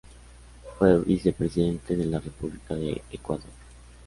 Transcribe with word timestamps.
Fue 0.79 0.97
vicepresidente 0.99 1.95
de 1.95 2.05
la 2.05 2.17
República 2.19 2.73
de 2.73 3.03
Ecuador. 3.11 3.51